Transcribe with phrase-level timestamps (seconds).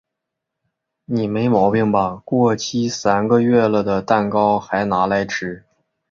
[1.05, 2.15] 你没毛病吧？
[2.25, 5.63] 过期三个月了的蛋糕嗨拿来吃？